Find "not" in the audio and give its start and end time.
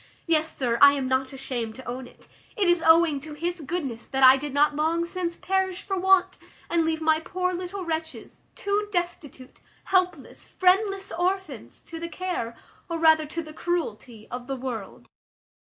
1.07-1.31, 4.51-4.75